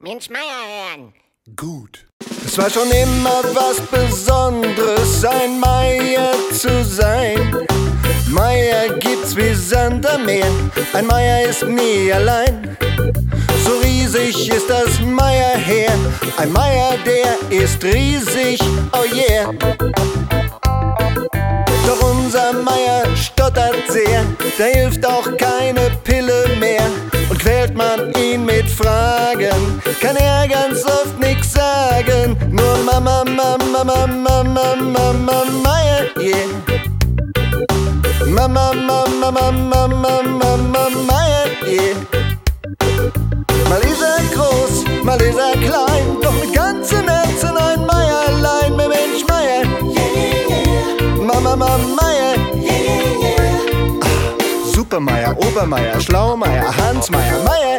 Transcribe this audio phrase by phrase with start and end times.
[0.00, 1.12] Mensch Meier hören.
[1.56, 2.06] Gut.
[2.46, 7.66] Es war schon immer was Besonderes, ein Meier zu sein.
[8.28, 10.46] Meier gibt's wie Sand am Meer,
[10.92, 12.76] ein Meier ist nie allein.
[13.64, 15.98] So riesig ist das Meierheer,
[16.36, 18.60] ein Meier, der ist riesig,
[18.92, 19.52] oh yeah.
[21.84, 24.24] Doch unser Meier stottert sehr,
[24.58, 26.17] da hilft auch keine Pille
[30.00, 32.36] kann er ganz oft nix sagen.
[32.50, 36.46] Nur Mama, Mama, Mama, Mama, Mama, Meier, yeah.
[38.26, 41.96] Mama, Mama, Mama, Mama, Mama, Meier, yeah.
[43.68, 48.88] Mal ist er groß, mal ist er klein, doch mit ganzem Herzen ein Meierlein, mir
[48.88, 49.64] Mensch Meier.
[51.20, 52.34] Mama, Mama, Meier.
[54.00, 54.06] Ah,
[54.72, 57.77] Supermeier, Obermeier, Schlaumeier, Hansmeier, Meier.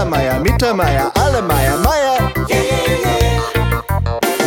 [0.00, 2.32] Gollermeier, Mittermeier, alle Meier, Meier.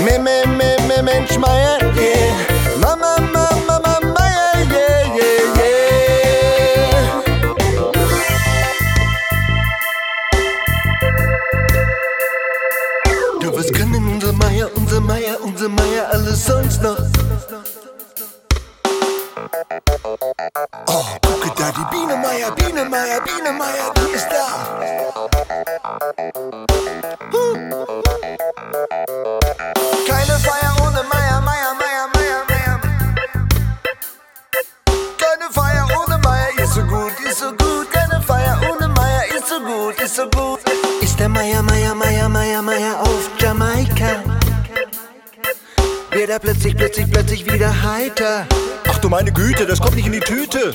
[0.03, 2.33] Me, me, me, me, Mensch Meier, yeah.
[2.79, 7.21] Mama, Mama, Mama, Meier, yeah, yeah, yeah.
[13.39, 16.97] Du, was können unser Meier, unser Meier, unser Meier alles sonst noch?
[20.87, 25.02] Oh, gucke da, die Biene Meier, Biene Meier, Biene Meier, die ist da.
[30.07, 32.79] Keine Feier ohne Meier, Meier, Meier, Meier, Meier.
[35.17, 37.91] Keine Feier ohne Meier ist so gut, ist so gut.
[37.91, 40.61] Keine Feier ohne Meier ist so gut, ist so gut.
[41.01, 44.23] Ist der Meier, Meier, Meier, Meier, Meier auf Jamaika?
[46.11, 48.47] Wird er plötzlich, plötzlich, plötzlich wieder heiter?
[48.87, 50.73] Ach du meine Güte, das kommt nicht in die Tüte.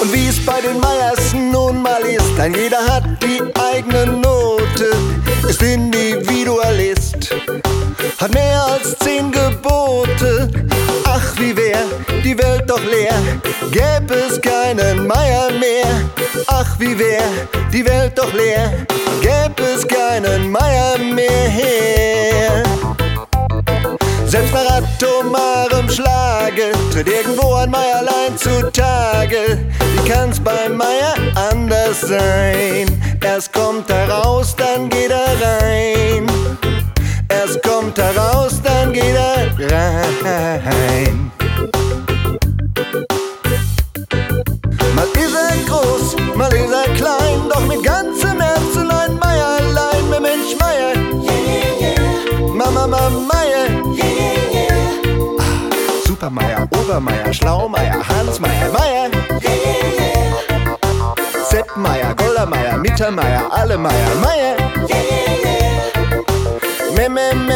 [0.00, 3.40] Und wie es bei den Meyers nun mal ist, ein jeder hat die
[3.72, 4.90] eigene Note,
[5.48, 7.34] ist Individualist,
[8.18, 10.50] hat mehr als zehn Gebote.
[11.04, 11.78] Ach, wie wär
[12.22, 13.14] die Welt doch leer,
[13.70, 15.86] gäbe es keinen Meier mehr.
[16.46, 17.22] Ach, wie wär
[17.72, 18.86] die Welt doch leer,
[19.22, 22.62] gäbe es keinen Meier mehr.
[24.26, 28.85] Selbst nach atomarem Schlage tritt irgendwo ein Meierlein zutage.
[30.46, 31.16] Beim Meier
[31.50, 32.86] anders sein?
[33.20, 36.24] Erst kommt er raus, dann geht er rein.
[37.28, 41.32] Erst kommt er raus, dann geht er rein.
[44.94, 50.20] Mal ist er groß, mal ist er klein, doch mit ganzem Herzen ein Meierlein, mir
[50.20, 50.94] Mensch Meier.
[52.54, 53.66] Mama, Mama, Meier.
[56.06, 58.85] Supermeier, Obermeier, Schlaumeier, Hansmeier, Meier.
[63.06, 64.56] Gollermeier, Mittermeier, alle Meier, Meier.
[66.96, 67.55] Me, me, me,